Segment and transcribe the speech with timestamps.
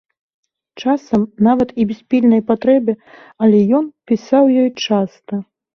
[0.83, 2.93] Часам нават і без пільнай патрэбы,
[3.45, 5.33] але ён пісаў ёй часта.